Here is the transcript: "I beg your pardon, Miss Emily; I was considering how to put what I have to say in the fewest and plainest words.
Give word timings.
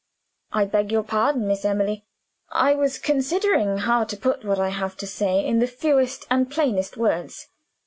"I 0.51 0.65
beg 0.65 0.91
your 0.91 1.03
pardon, 1.03 1.47
Miss 1.47 1.63
Emily; 1.63 2.07
I 2.51 2.73
was 2.73 2.97
considering 2.97 3.77
how 3.77 4.03
to 4.05 4.17
put 4.17 4.43
what 4.43 4.57
I 4.59 4.69
have 4.69 4.97
to 4.97 5.05
say 5.05 5.45
in 5.45 5.59
the 5.59 5.67
fewest 5.67 6.25
and 6.31 6.49
plainest 6.49 6.97
words. 6.97 7.49